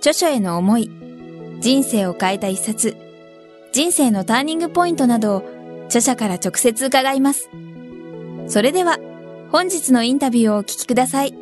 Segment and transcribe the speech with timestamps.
[0.00, 0.90] 著書への思い、
[1.60, 2.96] 人生を変えた一冊、
[3.70, 5.42] 人生のターニングポイントなどを
[5.88, 7.50] 著者から直接伺います。
[8.48, 8.98] それでは、
[9.52, 11.34] 本日のインタビューをお聞きください。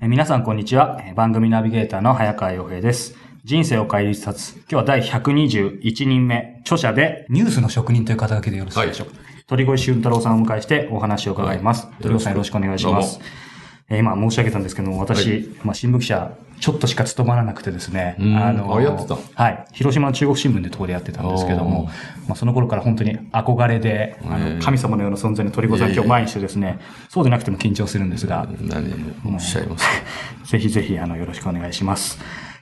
[0.00, 1.00] 皆さんこんにちは。
[1.14, 3.14] 番組ナビゲーターの早川洋平です。
[3.44, 4.54] 人生を変える一冊。
[4.54, 9.12] 今日は第121人目、著者でニュースの職人という肩書きでよろしいでしょうか？
[9.22, 11.86] はい、鳥越俊太郎さんをお迎えしてお話を伺います。
[11.86, 13.18] はい、鳥越さんよろしくお願いします。
[13.88, 18.16] え今申し上げたんですけども、私、はい、まあ、新聞記者、ちょっとしか務まらなくてですね。
[18.18, 19.64] あの、あ、やってたはい。
[19.72, 21.84] 広島の中国新聞でとこでやってたんですけども、
[22.26, 26.78] まあ、その頃から本当に憧れで、あの、神様のような存在の鳥子さん今日前にしてですね、
[27.08, 28.46] そうでなくても緊張するんですが。
[28.60, 28.92] 何
[29.24, 29.86] おっしゃいます
[30.52, 32.18] ぜひぜひ、あの、よろしくお願いします。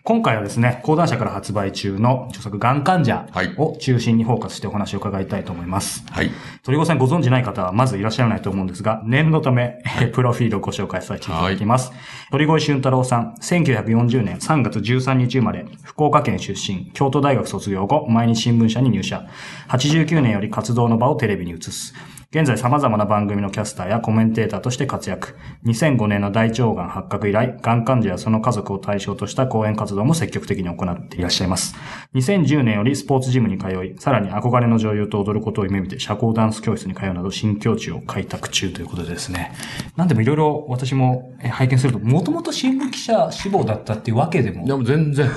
[0.07, 3.27] 今回はですね、講談社から発売中の著作、がん患者
[3.57, 6.05] を中心にフォーカスしてお話を伺いたいと思います。
[6.09, 6.31] はい。
[6.63, 9.83] 鳥越さんご存知ない方はまずいらっしゃらないと思うんですが、念のため、
[10.15, 11.91] プロフィールをご紹介させていただきます。
[11.91, 11.99] はい、
[12.31, 19.27] 鳥越俊太郎さん、1940年3月13日生まれ、福岡県出身、京都大学卒業後、毎日新聞社に入社。
[19.71, 21.95] 89年より活動の場をテレビに移す。
[22.33, 25.37] 現在様々な番組のキャスターやコメンテーターとして活躍。
[25.65, 31.77] 2005年の大腸がん発覚以来、がん患者やその家族を対象とした講演活動も積極的に行っていらっしゃいます。
[32.15, 39.53] 2010年よりスポーツジムに通い、さらに憧れの女優と踊ることを夢見て社交ダンス教室に通うなど新境地を開拓中ということでですね。
[39.95, 44.67] なんでもいろいろ私も拝見すると、もともと新聞記者志望だったっていうわけでも。
[44.67, 45.31] いや、も全然。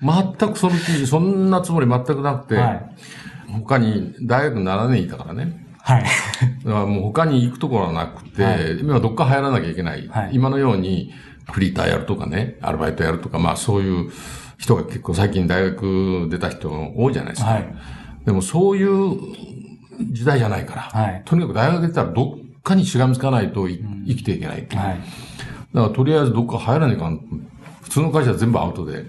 [0.00, 2.96] 全くその記そんなつもり全くなくて、はい、
[3.50, 5.65] 他に大学7年いたからね。
[5.86, 6.02] はい。
[6.02, 10.08] だからもう他に行くところはなくて、はい、今どっか入らなきゃいけない。
[10.08, 11.12] はい、今のように、
[11.52, 14.10] フリーターやるとかね、アルバイトやるとか、まあそういう
[14.58, 17.50] 人が結構最近大学出た人多いじゃないですか。
[17.50, 17.74] はい、
[18.24, 19.16] でもそういう
[20.10, 24.56] 時代じゃないから、はい、とにかく大学出たらどっかにしがみつかないと、うん、生きていけない。
[24.56, 24.98] はい、だか
[25.72, 27.20] らとりあえずどっか入らないかん。
[27.82, 29.04] 普通の会社は全部アウトで、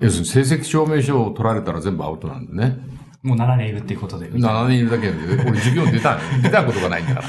[0.00, 2.78] 要するに成績証明書を取られたら全部アウトなんでね。
[3.22, 4.30] もう7年いるっていうことで。
[4.30, 5.14] 7年いるだけで、
[5.44, 7.28] 俺授業出た、 出たことがないんだから。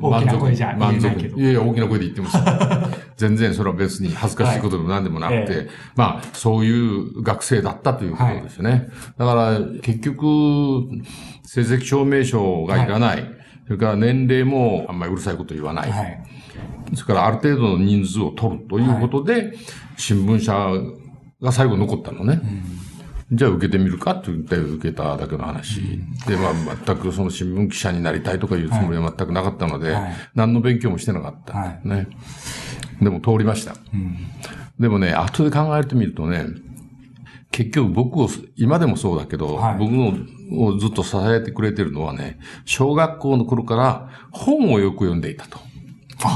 [0.00, 1.40] 大きな声じゃ満足。
[1.40, 2.38] いやいや、大きな声で言ってます。
[3.16, 8.70] 全然それは別に恥ずかしいことでも何でもなくて、はいえまあ、そういう学生だったということですね。
[8.70, 8.88] はい、
[9.18, 10.24] だから、結局、
[11.44, 13.16] 成績証明書がいらない。
[13.16, 13.24] はい、
[13.66, 15.90] それから年齢もあんまりうるさいこと言わない。
[15.90, 16.22] はい、
[16.94, 19.52] それからある程度の人数を取るということで、
[19.96, 20.70] 新聞社
[21.40, 22.40] が最後残ったのね。
[22.42, 22.87] うん
[23.30, 25.80] じゃあ受けてみるかって言って受けただけの話。
[26.26, 31.52] で、まあ全くその新聞記者になりたいとかいうつもりは全くなかったので、はい、何の勉強もしてなかった。
[31.52, 32.08] はい、ね。
[33.02, 33.74] でも通りました。
[33.92, 34.16] うん、
[34.80, 36.46] でもね、後で考えてみるとね、
[37.50, 39.92] 結局僕を、今でもそうだけど、はい、僕
[40.58, 45.58] をずっと支えてくれてるのはね、小学校の頃から本をよく読んでいたと。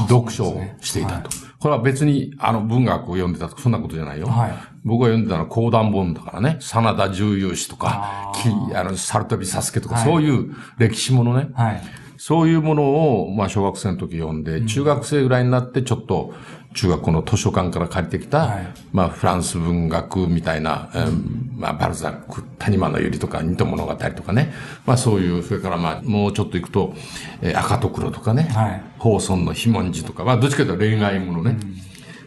[0.07, 1.29] 読書をしていたと。
[1.59, 4.27] これは別に、あの、文学を読んでたとか、そんなことじゃないよ。
[4.27, 4.51] はい、
[4.85, 8.33] 僕が読んでたのは講談本だからね、真田重勇士とか、あ
[8.75, 11.49] あの、サルタビサスケとか、はい、そういう歴史ものね。
[11.53, 11.81] はい、
[12.17, 16.33] そういうものを、まあ、小学生の時読んで、うん、中学生ぐらいになって、ちょっと、
[16.73, 24.53] 中学校の図書館から借りてきた、はい、まあ、フランス文学みたいな、うん、まあ、バルザック、谷間の百合とか、二戸物語とかね。
[24.85, 26.93] まあ、そういう、それからまあ、もうちょっと行くと、
[27.41, 28.43] えー、赤と黒とかね。
[28.53, 28.83] はい。
[28.97, 31.57] 宝尊の非文字とか、まあ、どっちかというと恋愛ものね。
[31.61, 31.77] うん、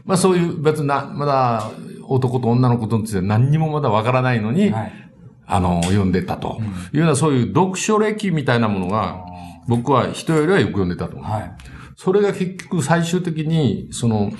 [0.05, 1.71] まあ、そういう、別な、まだ、
[2.09, 4.93] 男と女のことについて何にもまだわからないのに、はい、
[5.47, 6.59] あの、読んでたと、
[6.93, 9.25] いうような、そういう読書歴みたいなものが、
[9.69, 11.31] 僕は人よりはよく読んでたと思う。
[11.31, 11.53] はい、
[11.97, 14.33] それが結局最終的に、その、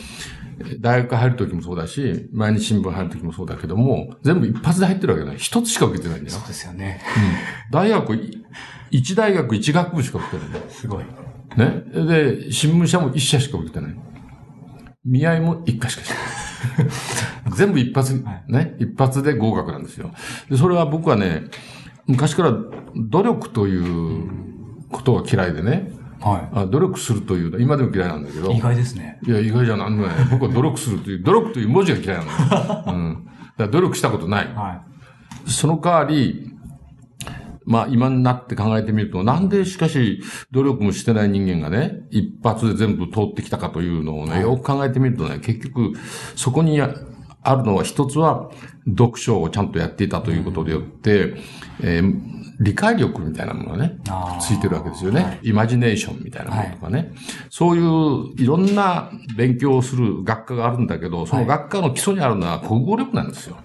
[0.81, 5.37] 大学入るときもそうだし、毎日新聞入るときもそうだけども、全部一発で入ってるわけない。
[5.39, 6.37] 一つしか受けてないんだよ。
[6.37, 7.01] そうですよね。
[7.69, 7.73] うん。
[7.73, 8.19] 大学、
[8.91, 10.61] 一大学一学部しか受けてない。
[10.71, 11.05] すごい。
[11.57, 11.83] ね。
[12.07, 13.97] で、新聞社も一社しか受けてない。
[15.05, 16.19] 見合いも一回しかしない。
[17.55, 20.11] 全部一発、ね、一発で合格なんですよ。
[20.51, 21.45] で、それは僕はね、
[22.07, 22.55] 昔から
[22.95, 24.29] 努力という
[24.91, 26.71] ことが嫌いでね、はい。
[26.71, 28.51] 努力するという、今でも嫌いなんだけど。
[28.51, 29.19] 意外ですね。
[29.27, 29.91] いや、意外じゃない。
[30.31, 32.85] 僕は努力するという、努力という文字が嫌いなんだよ。
[32.87, 33.25] うん。
[33.25, 34.47] だから努力したことない。
[34.55, 34.83] は
[35.47, 35.51] い。
[35.51, 36.56] その代わり、
[37.67, 40.23] まあ今になって考えてみると、なんでしかし
[40.53, 45.93] 努力もしてない人間がね、一発で全部通ってきたかというのをね、よく考えてみるとね、結局
[46.37, 46.87] そこにあ
[47.55, 48.51] るのは一つは
[48.89, 51.35] 読書をちゃんとやっていたということでよって、
[51.83, 52.21] えー、
[52.61, 53.99] 理解力みたいなものがね、
[54.41, 55.41] ついてるわけですよね、はい。
[55.43, 57.13] イマジネーションみたいなものとかね、はい、
[57.51, 63.57] そういういろんな勉強をする学科があるんだけど、その学科の基礎にあるのは国語力なんですよ。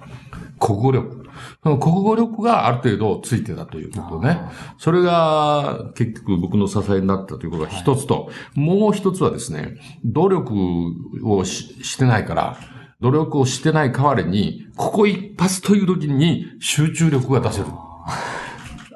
[0.60, 1.21] 国語力。
[1.64, 4.40] その国語力がある程度ついてたということね。
[4.78, 10.54] それが結局僕の支えになったということが一つと、はい、もう一つはですね、努力
[11.24, 12.58] をしてないから、
[13.02, 17.66] 努力をしてない代わりに、ここ一発という時に集中力が出せる。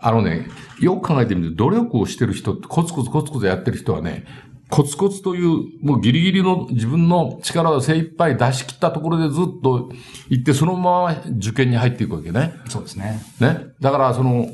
[0.02, 0.48] あのね、
[0.80, 4.26] よく考えてみると、努力をしてる人、コツコツコツコツやってる人はね、
[4.70, 9.92] コツコツという、もうギリギリの自分の力を精一杯出し切ったところでずっと
[10.30, 12.54] 行って、そのまま受験に入っていくわけね。
[12.68, 13.22] そうですね。
[13.40, 13.68] ね。
[13.80, 14.50] だから、その、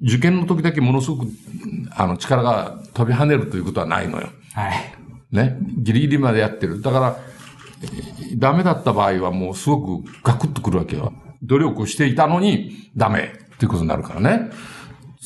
[0.00, 1.28] 受験の時だけものすごく、
[1.90, 4.28] あの、力が飛び跳ねるということはないのよ。
[4.54, 4.94] はい。
[5.30, 5.58] ね。
[5.78, 6.80] ギリギリまでやってる。
[6.80, 7.16] だから、
[8.36, 11.12] ダメだった場合はもうすごくガクッとくるわけよ。
[11.42, 14.50] 努力していたのにダメっていうことになるからね。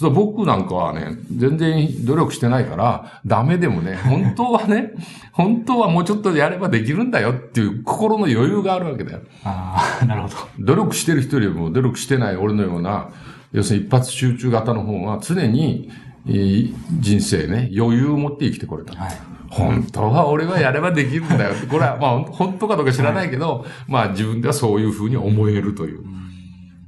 [0.01, 4.93] そう僕なんかはね、全然努力してないから、ダメでもね、 本当はね、
[5.33, 9.19] 本当はもうちょっとやればできるんだよっていう心の余裕があるわけだよ。
[9.45, 10.35] ああ、なるほど。
[10.59, 13.11] 努力してる人よりも努力してない俺のような、
[13.53, 15.91] 要するに一発集中型の方が常に、
[16.25, 18.95] 人生ね、余裕を持って生きてこれた。
[18.99, 19.13] はい
[19.51, 21.55] 本当は俺はやればできるんだよ。
[21.69, 26.05] これはまあ本当かどうか知らないけど、はい、まあ自分ではそういうふうに思えるという。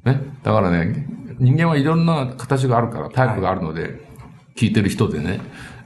[0.04, 0.20] ね。
[0.44, 1.08] だからね、
[1.42, 3.92] 人間はいろんな形があるから、タイプがあるので、はい、
[4.56, 5.40] 聞いてる人でね、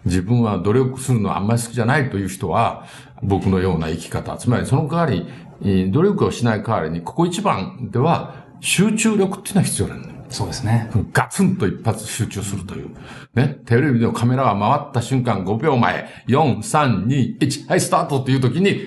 [0.04, 2.84] 自分は努力するのはあんまり好きじゃないという人は、
[3.22, 10.14] 僕のような生き方、つまりその代わり、努力をしない代わりに、ここ一番では集中力っていうのは必要なんだよ。
[10.28, 10.90] そうですね。
[11.12, 12.90] ガツンと一発集中するという。
[13.34, 13.60] ね。
[13.64, 18.80] テレビのカメラが回った瞬間5秒前、4、3、2、1、はい、スタートっていう時に、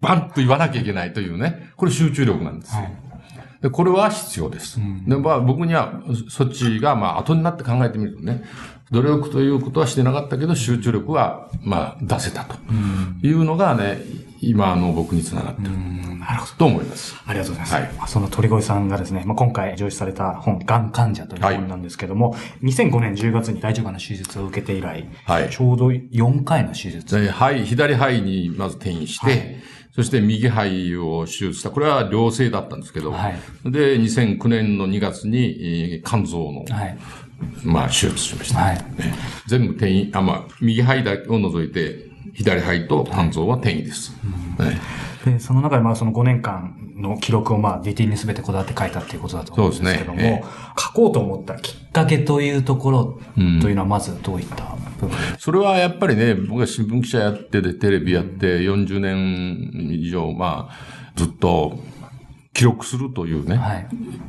[0.00, 1.72] バンと言わなきゃいけないというね。
[1.76, 2.74] これ集中力なんです。
[2.76, 2.92] はい、
[3.64, 4.78] でこれは必要です。
[4.78, 8.44] うん、で、まあ僕には、そっちが、まあ後になって考えてみるとね、
[8.94, 12.56] 努力ということはしてなかったけど、集中力は、まあ出せたと
[13.22, 14.02] いうのがね、
[14.40, 15.70] 今の僕につながってる。
[16.18, 16.52] なるほど。
[16.52, 17.16] と思います。
[17.26, 17.74] ありがとうございます。
[17.74, 27.28] はい、その鳥越さんがですね、まあ、今回上司された本、がん患者という本なんですけども、はい、2005年10月に大腸がんの手術を受けて以来、はい、ちょうど4回の手術。
[27.28, 29.56] はい、左肺にまず転移して、はい
[29.94, 31.70] そして右肺を手術した。
[31.70, 36.98] これは良性だったんですけど、はい、で、2009年の2月に、肝臓の、はい、
[37.64, 38.76] まあ、手術しました、はい。
[38.76, 39.14] ね。
[39.46, 44.12] 全部転移、あ、まあ、右肺だを除いて、左肺と肝臓は転移です。
[44.58, 50.42] はい、で、その中でまあその5年間の記録をまあディティに全てこだわって書いたっていうことだと思うんですけども、ね。
[50.42, 53.20] えー、書こうと思ったきっかけというところ
[53.60, 61.78] というのはまずどういった部分、うん、それはやっぱりね、僕が新聞記者やってでテレビやって40年以上、まあ、ずっと
[62.54, 63.88] 記録するというね、はい、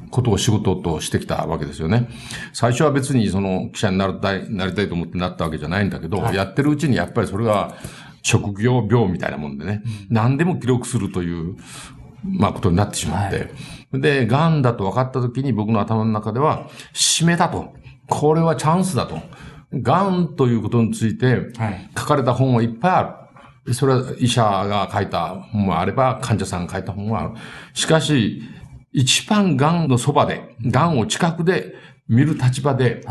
[0.09, 2.09] ことを仕事としてきたわけですよね。
[2.53, 7.75] 最初は別にその記者になりたい、なりたいと思ってなったわけじゃないんだけど、はい、やってるうちにやっぱりそれが
[8.23, 11.55] 職業病みたいなもんでね、うん、何でも記録するという、
[12.23, 13.37] まあことになってしまって、
[13.91, 17.73] はい、で、癌だと分かった時に僕の頭の中では、締めだと。
[18.07, 19.19] これはチャンスだと。
[19.71, 21.49] 癌ということについて
[21.97, 23.24] 書かれた本はいっぱいある。
[23.73, 27.31] それは医者が書いた本もあれば、患者さんが書いた本もある。
[27.73, 28.43] しかし、
[28.91, 31.73] 一番癌のそばで、癌を近くで
[32.07, 33.03] 見る立場で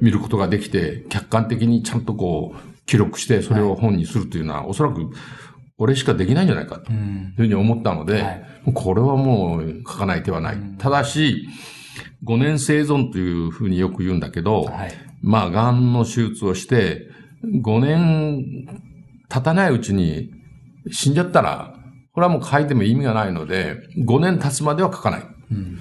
[0.00, 5.10] 見ることができて、客観的にちゃんとこう、記録して、それを本にするというのは、おそらく、
[5.78, 8.22] 俺しかできないんじゃないかというふうに思ったので、
[8.74, 10.56] これはもう書かない手はない。
[10.78, 11.48] ただし、
[12.24, 14.70] 5年生存というふうによく言うんだけど、
[15.22, 17.08] まあ、癌の手術をして、
[17.44, 18.68] 5年
[19.32, 20.30] 経たないうちに
[20.90, 21.74] 死んじゃったら、
[22.12, 25.22] これはもう書いても意味がないので、5年経つまでは書かない。
[25.50, 25.78] うん、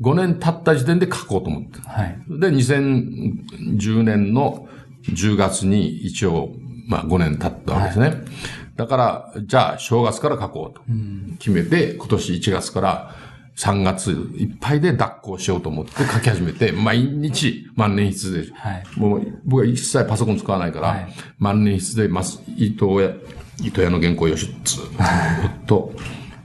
[0.00, 1.78] 5年経った時点で書こうと思って。
[1.88, 4.66] はい、で、2010年の
[5.04, 6.50] 10月に一応、
[6.88, 8.06] まあ5年経ったわけですね。
[8.08, 8.16] はい、
[8.76, 10.82] だから、じゃあ正月から書こうと
[11.38, 13.14] 決めて、今年1月から
[13.58, 23.12] 3月いっぱいで脱行しようと思って書き始めて、毎日万年筆で、はい、もう僕は一切パソコン使わないから、はい、万年筆で、ます、糸屋、
[23.60, 25.92] 糸屋の原稿用紙ずっと、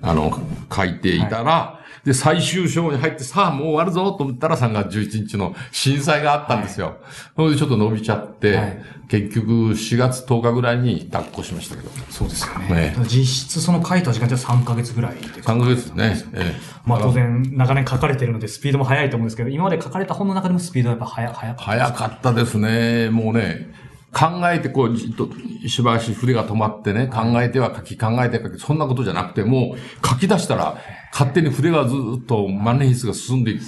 [0.02, 0.42] あの、
[0.76, 6.88] 書いていたら、で、最終章に入って、さあもう終わるぞと思ったら3月11日の震災があったんですよ。
[6.88, 6.96] はい、
[7.36, 11.90] それでちょっと伸びちゃって、はい、結局4月10日ぐらいに脱行しましたけど。
[12.10, 12.94] そうですよね。
[12.94, 16.22] ね実質その書いた時間じゃ3ヶ月ぐらい3ヶ月ですね。
[16.34, 23.10] ええ、まあ当然長年書かれてるのでスピードも速いと思うんですけど、今まで書かれた本の中でもスピードはやっぱ速速かった早かったですね。
[23.12, 23.74] もうね、
[24.14, 25.28] 考えてこう、じっと、
[25.68, 30.78] しばし筆が止まってね、考えては書き、考えて書き、そんなことじゃなくて、もう書き出したら、
[31.14, 33.62] 勝手に筆がずっと万年筆が進んでいく。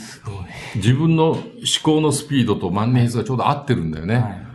[0.76, 1.44] 自分の思
[1.84, 4.16] 考のスピードと万年筆がちょうど合ってるんだよね。
[4.16, 4.46] はい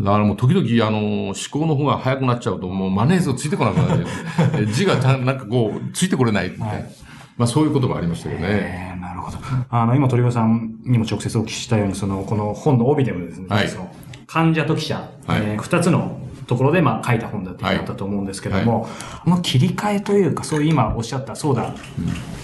[0.00, 4.06] だからもう時々、あの、思考の方が早くなっちゃうと、もうマネージがついてこなくなる。
[4.72, 6.66] 字がなんかこう、ついてこれないみたいな。
[6.66, 6.84] はい、
[7.36, 8.98] まあそういうこともありましたよね。
[9.00, 9.38] なるほど。
[9.68, 13.68] あの、今鳥越さんにも直接お聞きしたように、その、この本の帯でもですね、はい、
[14.26, 16.21] 患者と記者、はい、えー、二つの
[16.52, 18.90] ところで、まあ、書いた本だって言ったと思うんですけども、はい。
[18.90, 21.74] はい、この切り替えというか、そういう今おっしゃった、そうだ、うん、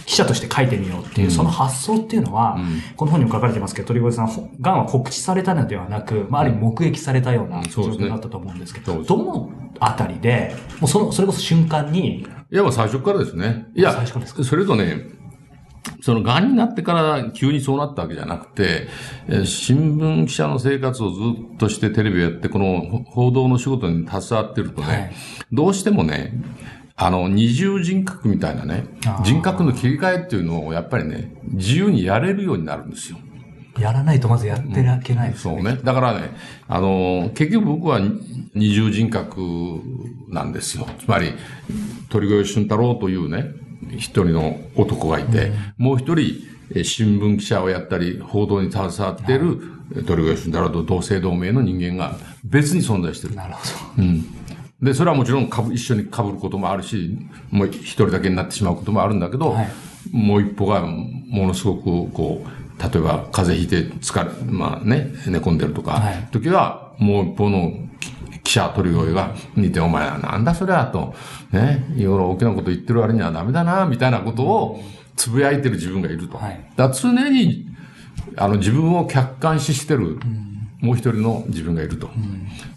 [0.06, 4.28] 記者として書いてみようっていう、その発想っていうのは、うん、この本にも書かれてますけど、鳥越さん、
[4.60, 9.50] がんは告知されたのではなく、まあ、ある意味目撃されたような状況だったと思うんですけど、ね、どの
[9.80, 13.66] あたりで、もうその、それこそ瞬間に、いや、もう最初からですね。
[13.74, 14.42] いや、最初からですか？
[14.42, 15.02] それとね、
[16.00, 18.88] その癌になってから急にそうなったわけじゃなくて、
[19.44, 21.20] 新聞記者の生活をず
[21.54, 25.12] っとしてテレビをやって、この報道の仕事に携わってるとね、はい、
[25.52, 26.32] どうしてもね、
[26.96, 28.84] あの、二重人格みたいなね、
[29.22, 33.18] 人格の切り替えっていうのをやっぱりね、自由にやれるようになるんですよ。
[33.78, 35.80] やらないとまずやってらけないですね、うん、そうね。
[35.82, 36.30] だからね、
[36.66, 38.00] あの、結局僕は
[38.54, 39.40] 二重人格
[40.28, 40.88] なんですよ。
[40.98, 41.32] つまり、
[42.08, 43.44] 鳥越俊太郎というね、
[43.96, 46.42] 一人の男がいて、もう一人、
[46.84, 49.60] 新聞記者をやったり、報道に携わっている、
[50.06, 53.34] 鳥越俊太郎と同姓同名の人間が別に存在してる。
[53.34, 53.60] なるほ
[53.96, 54.02] ど。
[54.02, 54.24] うん。
[54.82, 57.18] で、それはもちろんかぶ一緒に被ることもあるし、
[57.50, 59.68] もう一人だけになってしまうこともあるんだけど、はい、
[60.12, 67.72] もう一歩がものすごく、こう、例えば風邪ひいて疲れ、まあね、寝込んでるとか、はい、時はもう一方の
[68.48, 71.14] 記者鳥越が見て、お前はなんだそれはと、
[71.52, 74.80] ね、いろいろ大きなこと言ってる割にはダメだな、みたいなことを
[75.16, 76.38] つぶやいてる自分がいると。
[76.38, 77.66] はい、だ常に、
[78.36, 80.18] あの、自分を客観視してる、
[80.80, 82.08] もう一人の自分がいると。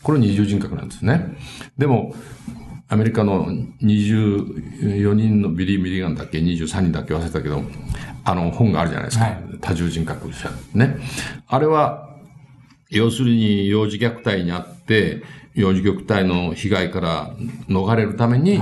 [0.04, 1.38] これ二重人格なんですね。
[1.78, 2.14] でも、
[2.90, 3.48] アメリカの
[3.82, 7.64] 24人のビリー・ミリガンだっけ、23人だっけ忘れたけど、
[8.26, 9.24] あの本があるじゃないですか。
[9.24, 10.52] はい、多重人格者。
[10.74, 10.98] ね。
[11.48, 12.10] あれは、
[12.90, 17.32] 要するに幼児虐待にあって、幼児虐待の被害から
[17.68, 18.60] 逃れるために、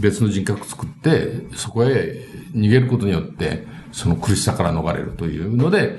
[0.00, 5.98] 別の人格を作って、そこへ逃げることによって、その苦しさから逃れるというので、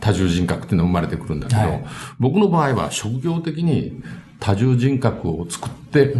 [0.00, 1.84] 多重人格っていうのが生まれてくるんだけど、はい、
[2.18, 4.02] 僕の場合は職業的に
[4.40, 6.14] 多重人格を作って、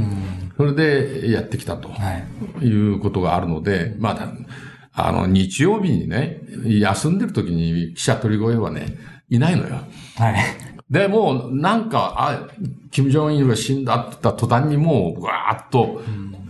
[0.56, 1.90] それでやってきたと
[2.62, 4.10] いうことがあるので、ま
[4.92, 8.96] あ、あの、日曜日にね、休んでる時に記者鳥越はね、
[9.30, 9.76] いないのよ。
[10.16, 10.34] はい。
[10.90, 12.49] で、もう、なんか、あ、
[12.90, 16.00] 金正恩が死んだって言った途端にもう、わーっと、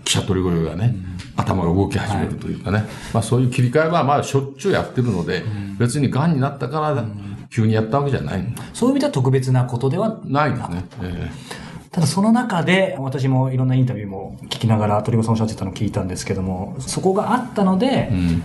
[0.05, 0.95] 記者取り声がね、
[1.37, 2.85] 頭が動き始めるというかね。
[3.13, 5.43] まあそういう切り替えは、まあしょっちゅうやってるので、
[5.79, 7.05] 別に癌になったから、
[7.51, 8.55] 急にやったわけじゃない。
[8.73, 10.85] そういう意味では特別なことではないですね。
[11.03, 18.43] えー、ただその中で、私もいろんなインタビューも聞きながら、鳥越さんおっしゃってたのを聞いたんですけども、そこがあったので、うん、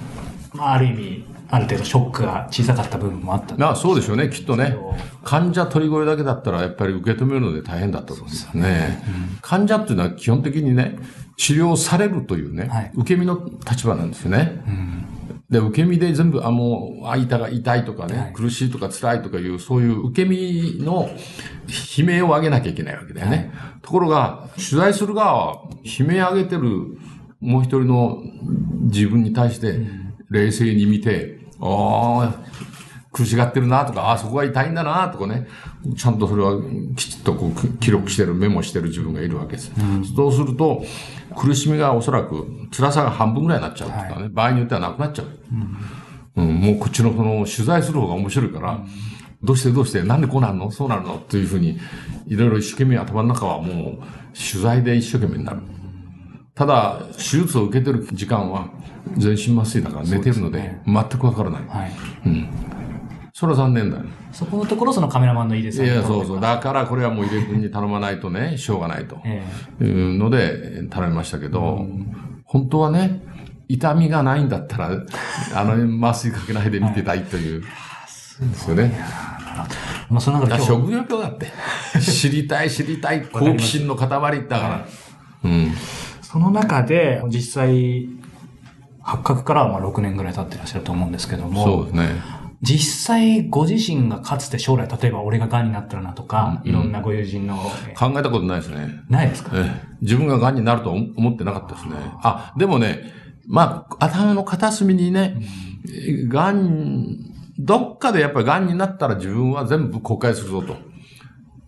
[0.53, 4.75] まあある意味、ある程度ショックが小さかった部分もあったあそうでしょうね、きっとね。
[5.23, 9.03] 患者取り声だけだったらやっぱり受け止めるので大変だったと思うんですよね。
[9.07, 10.97] うん、患者っていうのは基本的にね、
[11.37, 14.63] 治療されるというね、はい、受け身の立場なんですよね。
[14.67, 15.05] うん
[15.49, 21.07] で、受け身で全部、あ、もう、あ、痛が痛いとかね、はい、苦しいとか辛いとかいう、そういう受け身の
[21.97, 23.51] 悲鳴を上げなきゃいけないわけだよね。
[23.53, 26.97] はい、ところが、取材する側は、悲鳴上げてる
[27.39, 28.23] もう一人の
[28.85, 29.77] 自分に対して、
[30.31, 32.33] 冷静に見て、ああ、
[33.11, 35.47] 苦しがってるなとか、ああ、そこが痛いんだなとかね、
[35.97, 36.61] ちゃんとそれは
[36.95, 39.71] きちっとこう記録してる、メモしてる自分がいるわけです。
[39.77, 40.83] うん、そうすると、
[41.37, 45.27] 苦しみがおそらく辛さが半分ぐらいになっちゃうとかね、はい、場合によってはなくなっちゃう。
[46.35, 48.87] うん、うん、もうこっちのその取材する方が面白いから、うん、
[49.43, 50.71] どうしてどうしてなんでこうなるの？
[50.71, 51.17] そうなるの？
[51.17, 51.79] というふうに、
[52.27, 53.97] いろいろ一生懸命頭の中はもう
[54.33, 55.61] 取材で一生懸命になる。
[56.55, 58.69] ただ、手術を受けてる時間は
[59.17, 61.61] 全身麻酔だから寝てるので、全くわからない。
[61.67, 61.91] はい。
[62.25, 62.49] うん。
[63.33, 64.03] それは残念だよ。
[64.31, 65.87] そこのところそのカメラマンのいいですね。
[65.87, 66.39] いや、そうそう。
[66.39, 69.17] だからこれはもう井出君に頼まないとね、 しょうがないと。
[69.81, 71.87] いうので頼みましたけど、
[72.45, 73.23] 本当はね、
[73.67, 74.91] 痛みがないんだったら、
[75.55, 77.61] あの、麻酔かけないで見てたいという。
[78.39, 78.95] ですよね。
[80.09, 80.63] まあ、その中で。
[80.63, 81.51] 職業病だって。
[81.99, 84.85] 知りたい、知りたい、好奇心の塊だから。
[85.43, 85.71] うん。
[86.33, 88.09] その中で、実際、
[89.03, 91.63] 発覚からはまあ6年ぐらい経ってらっしゃると思うんですけども。
[91.63, 92.09] そうですね。
[92.63, 97.57] 実際ご自身がかつて将来、例えば俺が癌になったらなとか、うん、いろんなご友人の。
[97.95, 98.87] 考えたことないですね。
[99.09, 101.97] ないですか、ええ、自分が癌になると思ってなかったですね。
[102.23, 103.13] あ、でもね、
[103.47, 105.37] まあ、頭の片隅にね、
[106.29, 107.19] 癌、
[107.59, 110.92] どっかでやっぱり癌になったら自分は全部公開するぞと。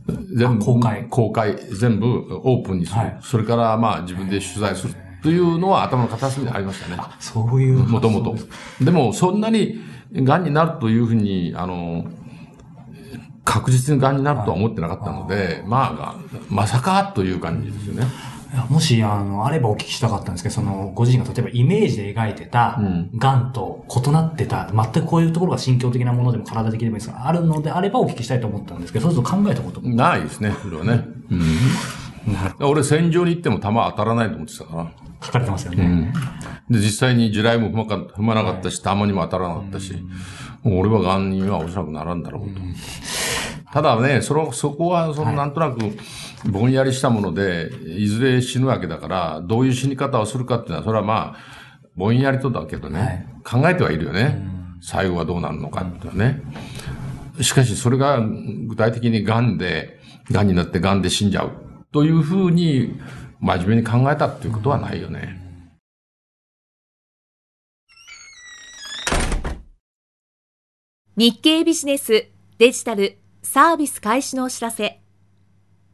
[0.07, 1.07] 全部公開。
[1.09, 2.99] 公開、全部オープンにする。
[2.99, 4.95] はい、それからまあ自分で取材する。
[5.23, 6.97] というのは頭の片隅にありましたね。
[6.99, 7.79] あ、そういう。
[7.79, 8.35] もともと。
[8.83, 9.79] でも、そんなに、
[10.13, 12.05] 癌になるというふうに、あの、
[13.43, 16.15] 確実に癌になるとは思ってなかったので、まあ、
[16.49, 18.05] まさかという感じですよね。
[18.69, 22.79] もし、あの、あればお聞きしたかったんですけど、その、ご自身が例えばイメージで描いてた、
[23.15, 29.95] 癌と異なってた、全くこういうところが心境的なものでも体的でもいいですが、あるのであればお聞きしたいと思ったんですけど、そうすると考えたことも。
[29.95, 31.05] ないですね、それはね。
[31.31, 34.91] うん、俺、戦場に行っても弾当たらないと思ってたから。
[35.23, 36.13] 書かれてますよね。
[36.69, 39.93] うん、で、実際に地雷も踏まか踏まなかったし、弾にも当たらなかったし、
[40.63, 42.61] うん、俺は癌にはおそらくならんだろうと。
[43.75, 45.79] ただね、その、そこは、その、なんとなく、
[46.49, 51.37] ぼんやりしたもので、いずれ死ぬわけだから、どういう死に方をするかっていうのは、それはまあ、
[51.93, 54.41] ぼんやりとだけどね、はい、考えてはいるよね。
[54.81, 56.41] 最後はどうなるのかっていうね。
[57.41, 59.99] しかし、それが具体的に癌で、
[60.31, 61.51] 癌になって癌で死んじゃう
[61.91, 62.97] というふうに、
[63.41, 65.37] 真面目に考えたっていうことはないよね。
[71.17, 74.99] 日経ビジネスデジタルサービス開始のお知らせ。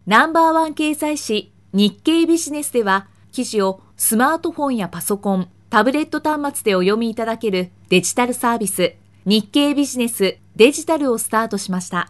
[0.08, 12.10] ナンバーワン掲載誌日経ビジネスでは記事をスマートフォンやパソコン、タブレット端末でお読みいただけるデジタルサービス日経ビジネスデジタルをスタートしました。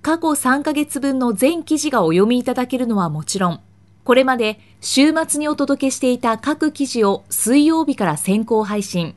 [0.00, 3.60] 過去3ヶ月分の全記事がお読みいただけるのはもちろん、
[4.04, 9.14] これまで週末にお届けしていた各記事を水曜日から先行配信。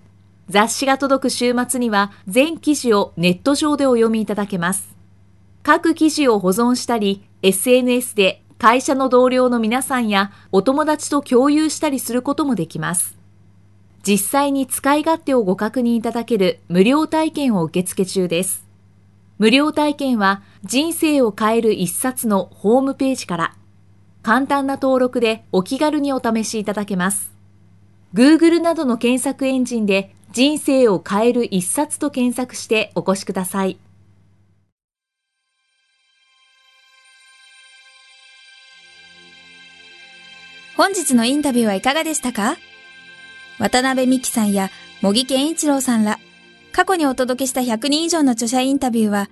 [0.47, 4.94] 雑誌が届く週末には全記事をネット上でお読みいただけます。
[5.65, 13.17] 各記事を保存したり、SNS で会社の同僚の皆さんやお友達と共有したりすることもできます。
[14.07, 18.63] 実際に使い勝手をご確認いただける無料体験を受付中です。
[19.39, 23.55] 無料体験は人生を変える一冊のホームページから
[24.21, 27.33] 簡単な登録でお気軽にお試しいただけます。
[28.13, 33.79] Google などの検索エンジンで人生を変える一冊と検索してお越しください。
[40.77, 42.57] 本日のインタビューはいかがでしたか？
[43.59, 44.69] 渡辺美希さんや
[45.01, 46.19] 茂木健一郎さんら、
[46.73, 49.29] 過去にお届けした100人以上の著者インタビューは、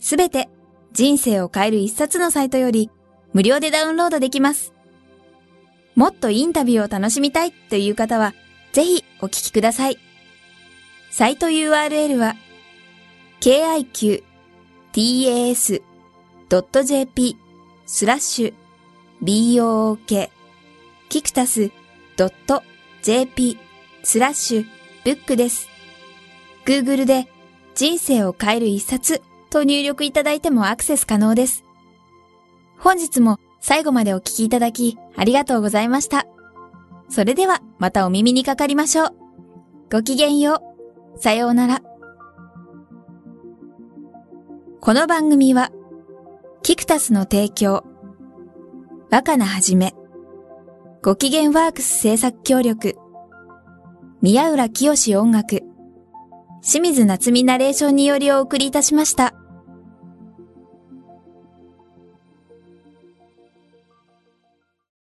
[0.00, 0.48] すべて
[0.92, 2.90] 人生を変える一冊のサイトより
[3.34, 4.72] 無料でダウンロードできます。
[5.94, 8.32] もっとインタビューを楽しみたいという方は、
[8.72, 9.98] ぜひお聞きください。
[11.10, 12.34] サイト URL は、
[13.40, 14.22] kiqtas.jp
[17.86, 18.54] スラッシュ
[19.22, 20.30] book
[21.08, 21.70] キクタス
[23.02, 23.58] .jp
[24.02, 24.66] スラッシュ
[25.04, 25.68] ブックです。
[26.66, 27.28] Google で
[27.74, 31.64] 人生を変える一冊と入力いただいてもアクセス可能です。
[32.78, 36.26] 本日も最後までお聞きいただきありがとうございました。
[37.08, 39.14] それではまたお耳にかかりましょう。
[39.90, 40.62] ごきげんよ
[41.16, 41.18] う。
[41.18, 41.82] さようなら。
[44.80, 45.72] この番組は、
[46.62, 47.84] キクタスの提供、
[49.10, 49.94] 若菜はじめ、
[51.08, 52.94] ご機嫌ワークス制作協力、
[54.20, 55.62] 宮浦清志音楽、
[56.60, 59.32] 清水夏美ナレーションによりお送りいたしました。